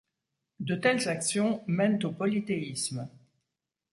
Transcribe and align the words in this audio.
De 0.59 0.73
telles 0.73 1.07
actions 1.07 1.63
mènent 1.67 2.03
au 2.05 2.11
polythéisme. 2.11 3.07